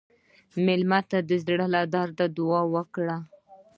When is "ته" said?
1.09-1.17